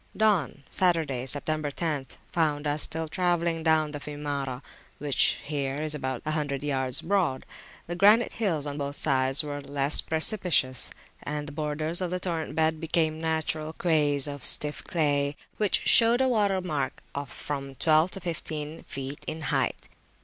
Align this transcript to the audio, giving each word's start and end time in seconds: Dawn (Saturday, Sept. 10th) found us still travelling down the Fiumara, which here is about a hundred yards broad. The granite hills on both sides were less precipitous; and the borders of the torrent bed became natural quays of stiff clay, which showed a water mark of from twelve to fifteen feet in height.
Dawn 0.17 0.63
(Saturday, 0.71 1.27
Sept. 1.27 1.45
10th) 1.75 2.13
found 2.31 2.65
us 2.65 2.81
still 2.81 3.07
travelling 3.07 3.61
down 3.61 3.91
the 3.91 3.99
Fiumara, 3.99 4.63
which 4.97 5.37
here 5.43 5.75
is 5.75 5.93
about 5.93 6.23
a 6.25 6.31
hundred 6.31 6.63
yards 6.63 7.01
broad. 7.03 7.45
The 7.85 7.95
granite 7.95 8.33
hills 8.33 8.65
on 8.65 8.79
both 8.79 8.95
sides 8.95 9.43
were 9.43 9.61
less 9.61 10.01
precipitous; 10.01 10.89
and 11.21 11.47
the 11.47 11.51
borders 11.51 12.01
of 12.01 12.09
the 12.09 12.19
torrent 12.19 12.55
bed 12.55 12.79
became 12.81 13.21
natural 13.21 13.73
quays 13.73 14.25
of 14.25 14.43
stiff 14.43 14.83
clay, 14.83 15.35
which 15.57 15.87
showed 15.87 16.19
a 16.21 16.27
water 16.27 16.61
mark 16.61 17.03
of 17.13 17.29
from 17.29 17.75
twelve 17.75 18.09
to 18.13 18.19
fifteen 18.19 18.83
feet 18.85 19.23
in 19.27 19.41
height. 19.53 19.87